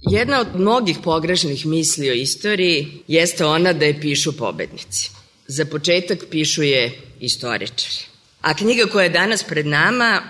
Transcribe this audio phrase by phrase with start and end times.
[0.00, 5.10] Jedna od mnogih pogrešnih misli o istoriji jeste ona da je pišu pobednici.
[5.46, 7.96] Za početak pišu je istoričari.
[8.40, 10.22] A knjiga koja je danas pred nama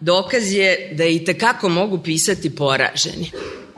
[0.00, 3.30] dokaz je da i tekako mogu pisati poraženi.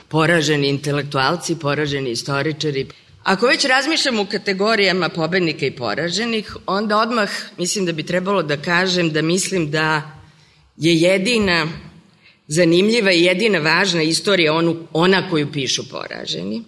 [0.08, 2.86] Poraženi intelektualci, poraženi istoričari.
[3.22, 8.56] Ako već razmišljam u kategorijama pobednika i poraženih, onda odmah mislim da bi trebalo da
[8.56, 10.02] kažem da mislim da
[10.76, 11.66] je jedina
[12.48, 16.62] zanimljiva i jedina važna istorija onu, ona koju pišu poraženi,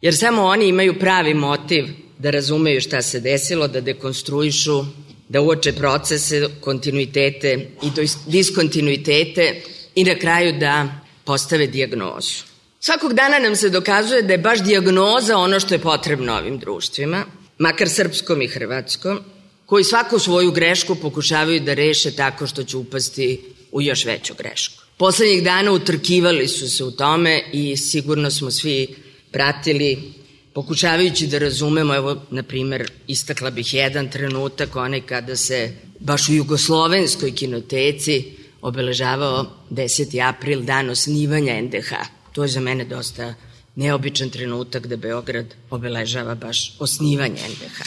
[0.00, 1.84] jer samo oni imaju pravi motiv
[2.18, 4.84] da razumeju šta se desilo, da dekonstruišu,
[5.28, 7.90] da uoče procese, kontinuitete i
[8.26, 9.62] diskontinuitete
[9.94, 10.88] i na kraju da
[11.24, 12.44] postave diagnozu.
[12.80, 17.24] Svakog dana nam se dokazuje da je baš diagnoza ono što je potrebno ovim društvima,
[17.58, 19.20] makar srpskom i hrvatskom,
[19.66, 23.40] koji svaku svoju grešku pokušavaju da reše tako što će upasti
[23.72, 24.82] u još veću grešku.
[25.00, 28.86] Poslednjih dana utrkivali su se u tome i sigurno smo svi
[29.32, 30.12] pratili
[30.52, 36.32] pokušavajući da razumemo, evo, na primer, istakla bih jedan trenutak, onaj kada se baš u
[36.32, 38.24] jugoslovenskoj kinoteci
[38.60, 40.28] obeležavao 10.
[40.28, 41.92] april, dan osnivanja NDH.
[42.32, 43.34] To je za mene dosta
[43.76, 47.82] neobičan trenutak da Beograd obeležava baš osnivanje NDH.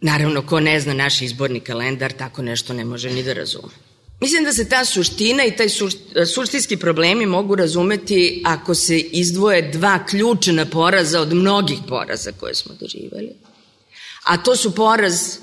[0.00, 3.93] Naravno, ko ne zna naš izborni kalendar, tako nešto ne može ni da razume.
[4.24, 5.68] Mislim da se ta suština i taj
[6.34, 12.74] suštinski problemi mogu razumeti ako se izdvoje dva ključna poraza od mnogih poraza koje smo
[12.80, 13.32] doživali.
[14.24, 15.36] A to su poraz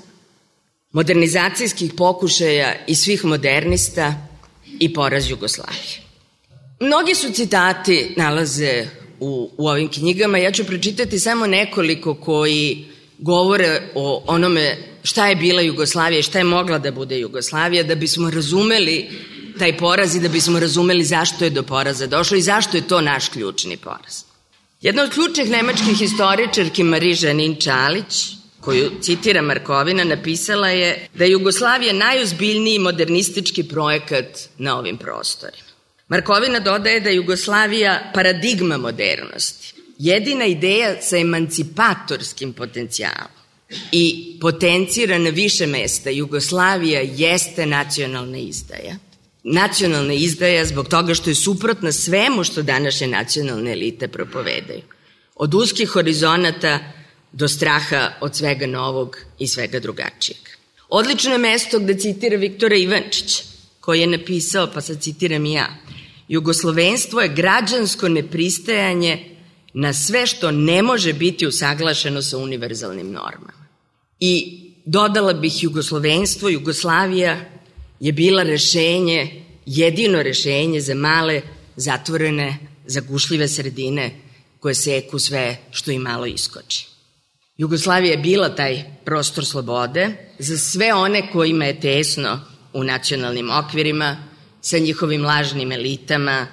[0.92, 4.14] modernizacijskih pokušaja i svih modernista
[4.78, 6.02] i poraz Jugoslavije.
[6.80, 8.86] Mnogi su citati nalaze
[9.20, 12.84] u, u ovim knjigama, ja ću pročitati samo nekoliko koji
[13.18, 17.94] govore o onome šta je bila Jugoslavija i šta je mogla da bude Jugoslavija, da
[17.94, 19.08] bismo razumeli
[19.58, 23.00] taj poraz i da bismo razumeli zašto je do poraza došlo i zašto je to
[23.00, 24.22] naš ključni poraz.
[24.80, 28.22] Jedna od ključnih nemačkih historičarki Marie Žanin Čalić,
[28.60, 35.72] koju citira Markovina, napisala je da je Jugoslavija najozbiljniji modernistički projekat na ovim prostorima.
[36.08, 43.41] Markovina dodaje da je Jugoslavija paradigma modernosti, jedina ideja sa emancipatorskim potencijalom
[43.92, 46.10] i potencira na više mesta.
[46.10, 48.96] Jugoslavija jeste nacionalna izdaja.
[49.44, 54.82] Nacionalna izdaja zbog toga što je suprotna svemu što današnje nacionalne elite propovedaju.
[55.34, 56.78] Od uskih horizonata
[57.32, 60.38] do straha od svega novog i svega drugačijeg.
[60.88, 63.42] Odlično je mesto gde citira Viktora Ivančića,
[63.80, 65.76] koji je napisao, pa sad citiram i ja,
[66.28, 69.36] Jugoslovenstvo je građansko nepristajanje
[69.74, 73.61] na sve što ne može biti usaglašeno sa univerzalnim normama.
[74.24, 74.34] I
[74.84, 77.40] dodala bih Jugoslovenstvo, Jugoslavija
[78.00, 81.40] je bila rešenje, jedino rešenje za male,
[81.76, 84.10] zatvorene, zagušljive sredine
[84.60, 86.86] koje seku sve što i malo iskoči.
[87.56, 90.08] Jugoslavija je bila taj prostor slobode
[90.38, 92.40] za sve one kojima je tesno
[92.72, 94.16] u nacionalnim okvirima,
[94.60, 96.46] sa njihovim lažnim elitama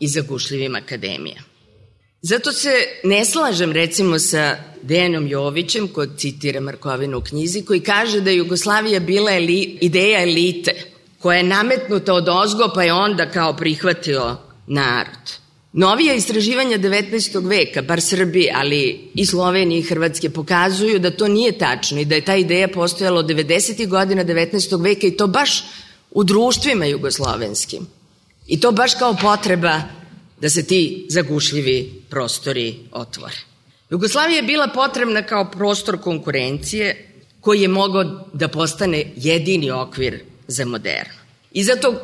[0.00, 1.49] i zagušljivim akademijama.
[2.22, 2.72] Zato se
[3.04, 8.36] ne slažem recimo sa Dejanom Jovićem, kod citira Markovinu u knjizi, koji kaže da je
[8.36, 10.72] Jugoslavija bila eli, ideja elite,
[11.18, 14.36] koja je nametnuta od ozgo, pa je onda kao prihvatio
[14.66, 15.40] narod.
[15.72, 17.48] Novija istraživanja 19.
[17.48, 22.14] veka, bar Srbije, ali i Slovenije i Hrvatske, pokazuju da to nije tačno i da
[22.14, 23.88] je ta ideja postojala od 90.
[23.88, 24.82] godina 19.
[24.82, 25.64] veka i to baš
[26.10, 27.86] u društvima jugoslovenskim.
[28.46, 29.82] I to baš kao potreba
[30.40, 33.36] da se ti zagušljivi prostori otvore.
[33.90, 37.06] Jugoslavija je bila potrebna kao prostor konkurencije
[37.40, 41.14] koji je mogao da postane jedini okvir za moderno.
[41.52, 41.94] I zato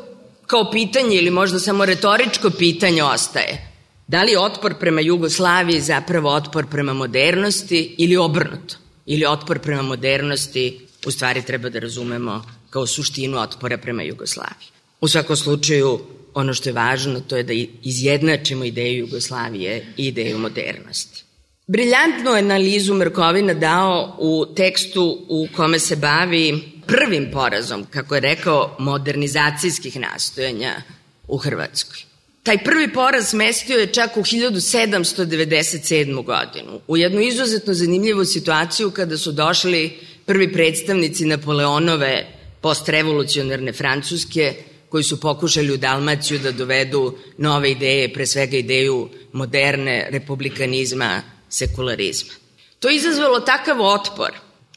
[0.47, 3.77] kao pitanje ili možda samo retoričko pitanje ostaje
[4.07, 8.77] da li otpor prema Jugoslaviji zapravo otpor prema modernosti ili obrnuto?
[9.07, 14.69] Ili otpor prema modernosti u stvari treba da razumemo kao suštinu otpora prema Jugoslaviji.
[15.01, 16.01] U svakom slučaju,
[16.37, 17.53] ono što je važno to je da
[17.83, 21.25] izjednačimo ideju Jugoslavije i ideju modernosti.
[21.67, 28.77] Briljantnu analizu Mrkovina dao u tekstu u kome se bavi prvim porazom, kako je rekao,
[28.79, 30.83] modernizacijskih nastojanja
[31.29, 31.99] u Hrvatskoj.
[32.43, 36.25] Taj prvi poraz mestio je čak u 1797.
[36.25, 42.27] godinu, u jednu izuzetno zanimljivu situaciju kada su došli prvi predstavnici Napoleonove
[42.61, 44.55] postrevolucionarne Francuske,
[44.97, 52.33] koji su pokušali u Dalmaciju da dovedu nove ideje, pre svega ideju moderne republikanizma, sekularizma.
[52.81, 54.31] To je izazvalo takav otpor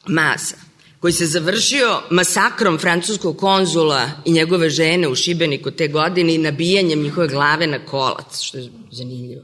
[0.08, 0.56] masa,
[1.00, 7.02] koji se završio masakrom francuskog konzula i njegove žene u Šibeniku te godine i nabijanjem
[7.02, 9.44] njihove glave na kolac, što je zanimljivo.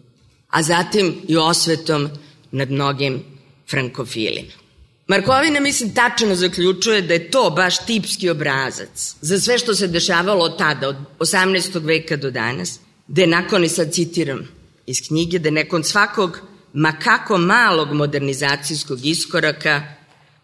[0.49, 2.09] a zatim i osvetom
[2.51, 3.23] nad mnogim
[3.69, 4.64] frankofilima.
[5.07, 10.45] Markovina, mislim, tačno zaključuje da je to baš tipski obrazac za sve što se dešavalo
[10.45, 11.85] od tada, od 18.
[11.85, 14.47] veka do danas, da je nakon, i sad citiram
[14.85, 16.39] iz knjige, da nakon svakog
[16.73, 19.83] ma kako malog modernizacijskog iskoraka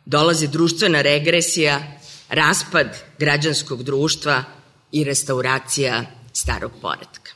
[0.06, 2.00] dolazi društvena regresija,
[2.30, 4.44] raspad građanskog društva
[4.92, 7.31] i restauracija starog poredka.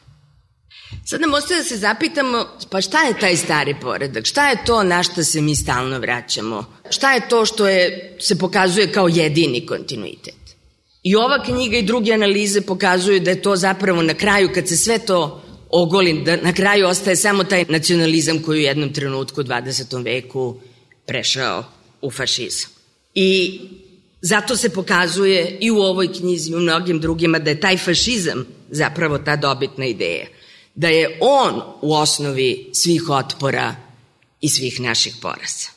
[1.06, 4.26] Sad nam ostaje da se zapitamo, pa šta je taj stari poredak?
[4.26, 6.66] Šta je to na šta se mi stalno vraćamo?
[6.90, 10.36] Šta je to što je, se pokazuje kao jedini kontinuitet?
[11.04, 14.78] I ova knjiga i druge analize pokazuju da je to zapravo na kraju, kad se
[14.78, 19.44] sve to ogoli, da na kraju ostaje samo taj nacionalizam koji u jednom trenutku u
[19.44, 20.04] 20.
[20.04, 20.56] veku
[21.06, 21.64] prešao
[22.02, 22.70] u fašizam.
[23.16, 23.60] I
[24.22, 28.46] zato se pokazuje i u ovoj knjizi i u mnogim drugima da je taj fašizam
[28.70, 30.26] zapravo ta dobitna ideja.
[30.76, 33.76] Da je on u osnovi svih otpora
[34.42, 35.76] i svih naših poraza.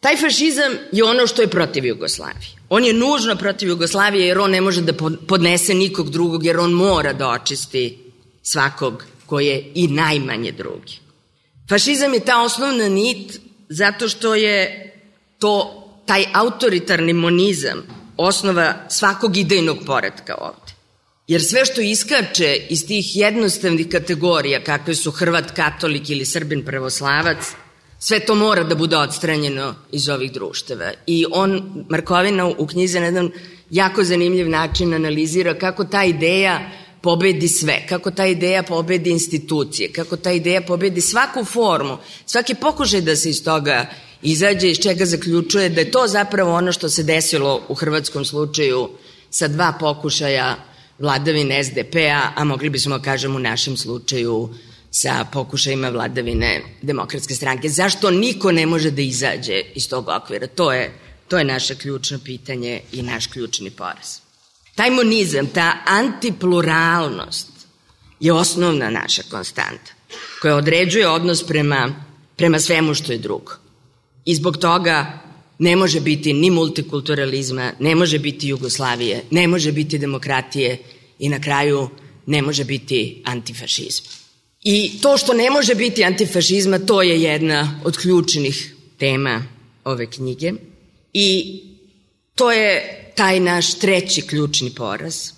[0.00, 2.60] Taj fašizam je ono što je protiv Jugoslavije.
[2.68, 4.92] On je nužno protiv Jugoslavije jer on ne može da
[5.28, 7.98] podnese nikog drugog jer on mora da očisti
[8.42, 10.98] svakog ko je i najmanje drugi.
[11.68, 14.86] Fašizam je ta osnovna nit zato što je
[15.38, 17.82] to taj autoritarni monizam
[18.16, 20.72] osnova svakog idejnog poredka ovde.
[21.30, 27.36] Jer sve što iskače iz tih jednostavnih kategorija, kakve su Hrvat katolik ili Srbin pravoslavac,
[27.98, 30.90] sve to mora da bude odstranjeno iz ovih društava.
[31.06, 33.30] I on, Markovina u knjize na jedan
[33.70, 40.16] jako zanimljiv način analizira kako ta ideja pobedi sve, kako ta ideja pobedi institucije, kako
[40.16, 43.86] ta ideja pobedi svaku formu, svaki pokušaj da se iz toga
[44.22, 48.88] izađe, iz čega zaključuje da je to zapravo ono što se desilo u hrvatskom slučaju
[49.30, 50.69] sa dva pokušaja
[51.00, 54.54] vladavine SDP-a, a mogli bismo kažem u našem slučaju
[54.90, 57.68] sa pokušajima vladavine demokratske stranke.
[57.68, 60.46] Zašto niko ne može da izađe iz tog okvira?
[60.46, 60.92] To je,
[61.28, 64.18] to je naše ključno pitanje i naš ključni poraz.
[64.74, 67.48] Taj monizam, ta antipluralnost
[68.20, 69.92] je osnovna naša konstanta
[70.42, 71.88] koja određuje odnos prema,
[72.36, 73.52] prema svemu što je drugo.
[74.24, 75.18] I zbog toga
[75.60, 80.78] ne može biti ni multikulturalizma, ne može biti Jugoslavije, ne može biti demokratije
[81.18, 81.88] i na kraju
[82.26, 84.08] ne može biti antifašizma.
[84.62, 89.44] I to što ne može biti antifašizma, to je jedna od ključnih tema
[89.84, 90.52] ove knjige.
[91.12, 91.60] I
[92.34, 95.30] to je taj naš treći ključni poraz.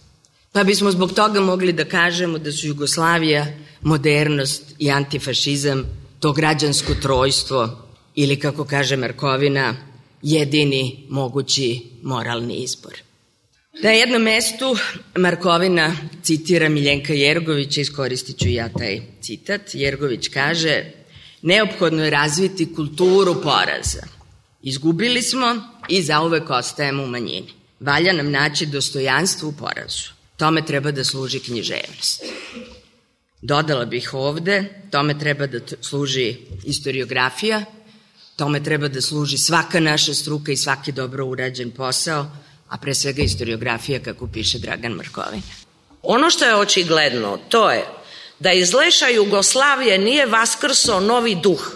[0.52, 3.46] Pa bismo zbog toga mogli da kažemo da su Jugoslavija,
[3.80, 5.84] modernost i antifašizam
[6.20, 9.92] to građansko trojstvo ili kako kaže Markovina,
[10.22, 12.94] jedini mogući moralni izbor.
[13.82, 14.76] Na jednom mestu
[15.16, 19.60] Markovina citira Miljenka Jergovića, iskoristit ću ja taj citat.
[19.74, 20.84] Jergović kaže,
[21.42, 24.02] neophodno je razviti kulturu poraza.
[24.62, 25.46] Izgubili smo
[25.88, 27.52] i zauvek ostajemo u manjini.
[27.80, 30.10] Valja nam naći dostojanstvo u porazu.
[30.36, 32.24] Tome treba da služi književnost.
[33.42, 37.64] Dodala bih ovde, tome treba da služi istoriografija,
[38.37, 42.26] tome treba da služi svaka naša struka i svaki dobro urađen posao,
[42.69, 45.43] a pre svega istoriografija kako piše Dragan Markovin.
[46.02, 47.87] Ono što je očigledno, to je
[48.38, 51.73] da iz leša Jugoslavije nije vaskrso novi duh,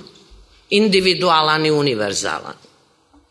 [0.71, 2.55] individualan i univerzalan.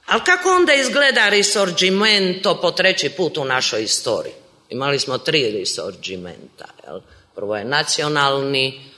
[0.06, 4.34] Ali kako onda izgleda risorgimento po treći put u našoj istoriji?
[4.70, 6.66] Imali smo tri risorgimenta.
[6.88, 7.00] Jel?
[7.36, 8.90] Prvo je nacionalni,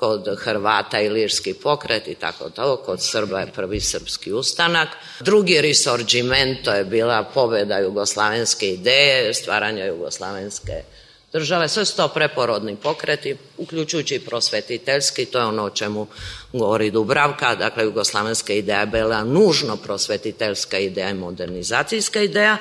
[0.00, 4.88] kod Hrvata i lirski pokret i tako to, kod Srba je prvi srpski ustanak.
[5.20, 10.82] Drugi risorgimento je bila pobeda jugoslavenske ideje, stvaranja jugoslavenske
[11.32, 11.68] države.
[11.68, 16.06] Sve su to preporodni pokreti, uključujući i prosvetiteljski, to je ono o čemu
[16.52, 22.56] govori Dubravka, dakle jugoslavenska ideja je bila nužno prosvetiteljska ideja i modernizacijska ideja.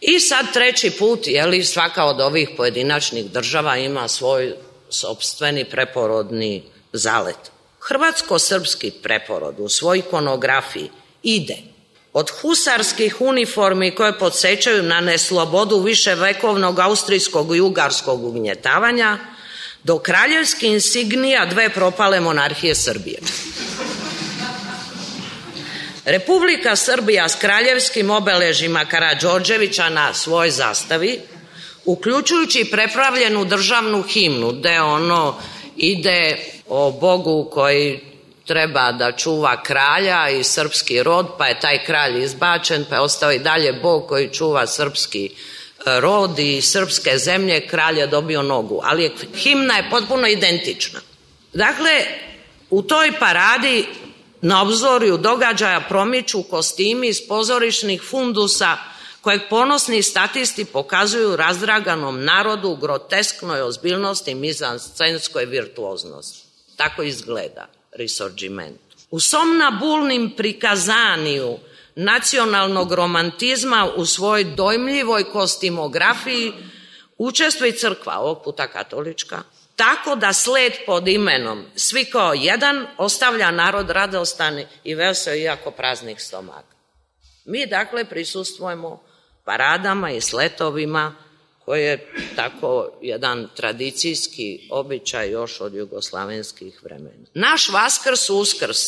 [0.00, 4.54] I sad treći put, je li svaka od ovih pojedinačnih država ima svoj
[4.92, 7.50] sobstveni preporodni zalet.
[7.80, 10.90] Hrvatsko-srpski preporod u svoj ikonografiji
[11.22, 11.56] ide
[12.12, 19.18] od husarskih uniformi koje podsjećaju na neslobodu viševekovnog austrijskog i ugarskog ugnjetavanja,
[19.84, 23.18] do kraljevski insignija dve propale monarhije Srbije.
[26.04, 31.20] Republika Srbija s kraljevskim obeležima Karadžorđevića na svoj zastavi,
[31.84, 35.34] uključujući prepravljenu državnu himnu, gde ono
[35.76, 38.00] ide o Bogu koji
[38.46, 43.32] treba da čuva kralja i srpski rod, pa je taj kralj izbačen, pa je ostao
[43.32, 45.30] i dalje Bog koji čuva srpski e,
[46.00, 51.00] rod i srpske zemlje, kralj je dobio nogu, ali himna je potpuno identična.
[51.52, 52.04] Dakle,
[52.72, 53.86] U toj paradi
[54.40, 58.76] na obzorju događaja promiču kostimi iz pozorišnih fundusa
[59.22, 66.42] kojeg ponosni statisti pokazuju razdraganom narodu u grotesknoj ozbiljnosti i mizanscenskoj virtuoznosti.
[66.76, 68.80] Tako izgleda Risorgiment.
[69.10, 71.58] U somnabulnim prikazaniju
[71.94, 76.52] nacionalnog romantizma u svojoj dojmljivoj kostimografiji
[77.18, 79.42] učestvuje crkva, ovog puta katolička,
[79.76, 86.22] tako da sled pod imenom svi kao jedan ostavlja narod radostan i veseo iako praznih
[86.22, 86.76] stomaka.
[87.44, 89.11] Mi dakle prisustvujemo
[89.44, 91.14] paradama i sletovima
[91.64, 97.26] koje je tako jedan tradicijski običaj još od jugoslavenskih vremena.
[97.34, 98.78] Naš Vaskrs Uskrs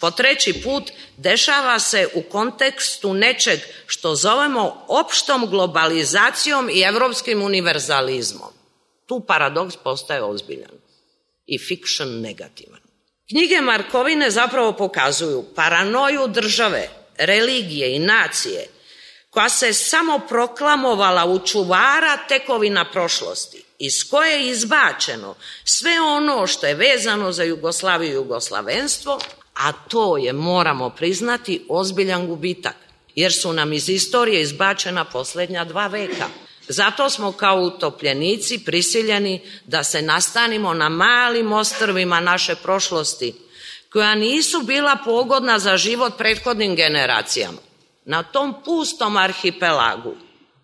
[0.00, 8.52] po treći put dešava se u kontekstu nečeg što zovemo opštom globalizacijom i evropskim univerzalizmom.
[9.06, 10.74] Tu paradoks postaje ozbiljan
[11.46, 12.80] i fiction negativan.
[13.28, 18.66] Knjige Markovine zapravo pokazuju paranoju države, religije i nacije
[19.34, 26.66] koja se samo proklamovala u čuvara tekovina prošlosti, iz koje je izbačeno sve ono što
[26.66, 29.20] je vezano za Jugoslaviju i Jugoslavenstvo,
[29.54, 32.76] a to je, moramo priznati, ozbiljan gubitak,
[33.14, 36.28] jer su nam iz istorije izbačena poslednja dva veka.
[36.68, 43.34] Zato smo kao utopljenici prisiljeni da se nastanimo na malim ostrvima naše prošlosti,
[43.92, 47.58] koja nisu bila pogodna za život prethodnim generacijama.
[48.04, 50.14] Na tom pustom arhipelagu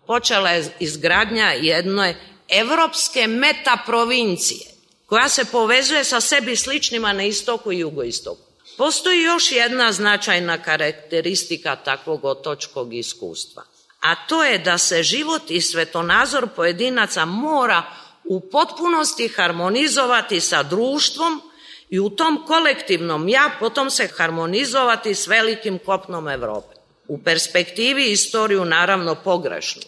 [0.07, 2.15] počela je izgradnja jedne
[2.49, 4.67] evropske metaprovincije,
[5.05, 8.41] koja se povezuje sa sebi sličnima na istoku i jugoistoku.
[8.77, 13.63] Postoji još jedna značajna karakteristika takvog otočkog iskustva,
[13.99, 17.83] a to je da se život i svetonazor pojedinaca mora
[18.23, 21.41] u potpunosti harmonizovati sa društvom
[21.89, 26.80] i u tom kolektivnom ja potom se harmonizovati s velikim kopnom Evrope.
[27.11, 29.81] U perspektivi istoriju naravno pogrešnu,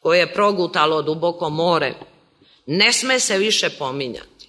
[0.00, 1.94] koje je progutalo duboko more,
[2.66, 4.48] ne sme se više pominjati.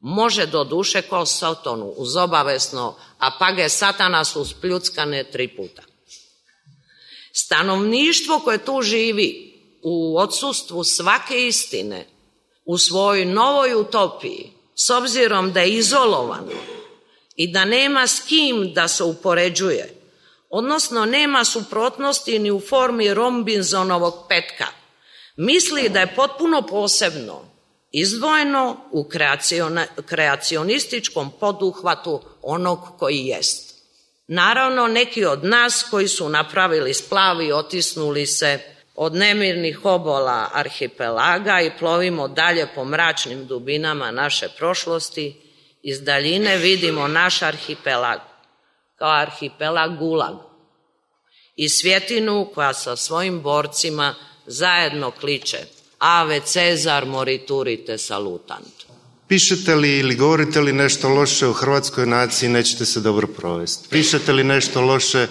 [0.00, 5.82] Može do duše ko Sotonu uz obavesno, a page satana su spljuckane tri puta.
[7.32, 12.06] Stanovništvo koje tu živi u odsustvu svake istine,
[12.64, 16.52] u svojoj novoj utopiji, s obzirom da je izolovano
[17.36, 19.96] i da nema s kim da se upoređuje,
[20.50, 24.66] odnosno nema suprotnosti ni u formi Rombinsonovog petka,
[25.36, 27.44] misli da je potpuno posebno,
[27.92, 29.08] izdvojeno u
[30.06, 33.76] kreacionističkom poduhvatu onog koji jest.
[34.28, 38.58] Naravno, neki od nas koji su napravili splav i otisnuli se
[38.94, 45.40] od nemirnih obola arhipelaga i plovimo dalje po mračnim dubinama naše prošlosti,
[45.82, 48.20] iz daljine vidimo naš arhipelag
[48.96, 50.36] kao arhipelag Gulag
[51.56, 54.14] i svjetinu koja sa svojim borcima
[54.46, 55.58] zajedno kliče
[55.98, 58.86] Ave Cezar moriturite salutant.
[59.28, 63.88] Pišete li ili govorite li nešto loše o hrvatskoj naciji, nećete se dobro provesti.
[63.90, 65.26] Pišete li nešto loše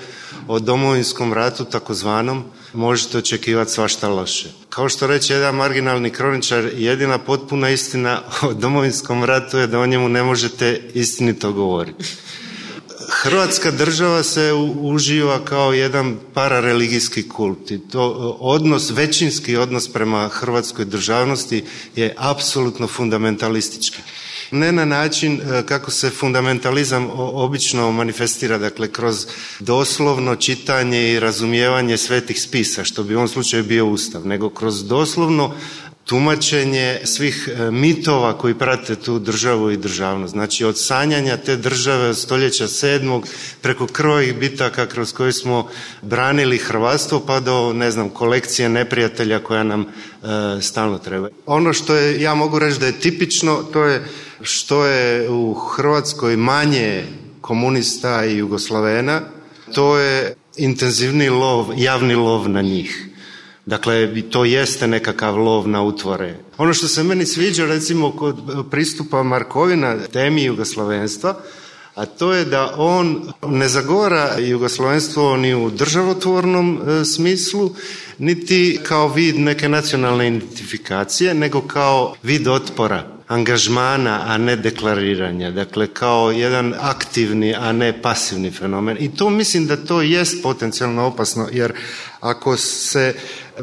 [0.48, 2.44] o domovinskom ratu, takozvanom,
[2.74, 4.50] možete očekivati svašta loše.
[4.70, 9.86] Kao što reče jedan marginalni kroničar, jedina potpuna istina o domovinskom ratu je da o
[9.86, 12.06] njemu ne možete istinito govoriti.
[13.26, 20.28] Hrvatska država se uživa kao jedan parareligijski kult i to e, odnos, većinski odnos prema
[20.28, 21.64] hrvatskoj državnosti
[21.96, 23.98] je apsolutno fundamentalistički.
[24.52, 29.26] Ne na način e, kako se fundamentalizam obično manifestira, dakle kroz
[29.60, 34.84] doslovno čitanje i razumijevanje svetih spisa, što bi u ovom slučaju bio ustav, nego kroz
[34.84, 35.54] doslovno
[36.06, 40.32] tumačenje svih e, mitova koji prate tu državu i državnost.
[40.32, 43.28] Znači od sanjanja te države od stoljeća sedmog
[43.62, 45.68] preko krvojih bitaka kroz koje smo
[46.02, 49.86] branili hrvatstvo pa do, ne znam, kolekcije neprijatelja koja nam e,
[50.62, 51.30] stalno treba.
[51.46, 54.06] Ono što je, ja mogu reći da je tipično, to je
[54.42, 57.04] što je u Hrvatskoj manje
[57.42, 59.22] komunista i jugoslavena,
[59.74, 63.15] to je intenzivni lov, javni lov na njih.
[63.66, 66.36] Dakle, to jeste nekakav lov na utvore.
[66.58, 68.36] Ono što se meni sviđa, recimo, kod
[68.72, 71.36] pristupa Markovina temi jugoslovenstva,
[71.96, 77.76] a to je da on ne zagora jugoslovenstvo ni u državotvornom e, smislu,
[78.18, 85.52] niti kao vid neke nacionalne identifikacije, nego kao vid otpora angažmana, a ne deklariranja.
[85.52, 88.98] Dakle, kao jedan aktivni, a ne pasivni fenomen.
[89.00, 91.74] I to mislim da to jest potencijalno opasno, jer
[92.20, 93.14] ako se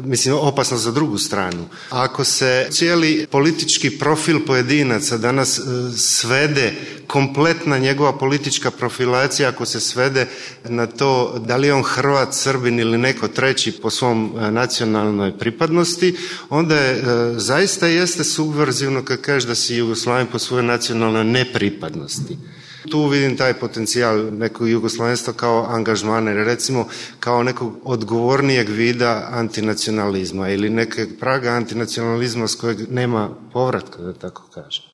[0.01, 1.65] mislim, opasno za drugu stranu.
[1.89, 5.61] Ako se cijeli politički profil pojedinaca danas e,
[5.97, 6.73] svede
[7.07, 10.27] kompletna njegova politička profilacija, ako se svede
[10.63, 15.37] na to da li je on Hrvat, Srbin ili neko treći po svom e, nacionalnoj
[15.37, 16.15] pripadnosti,
[16.49, 17.03] onda je e,
[17.37, 22.37] zaista jeste subverzivno kad kažeš da si Jugoslaven po svojoj nacionalnoj nepripadnosti.
[22.89, 26.87] Tu vidim taj potencijal nekog jugoslavenstva kao angažmana, recimo
[27.19, 34.43] kao nekog odgovornijeg vida antinacionalizma ili nekog praga antinacionalizma s kojeg nema povratka, da tako
[34.53, 34.83] kažem.